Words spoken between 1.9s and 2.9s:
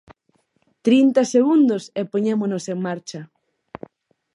e poñémonos en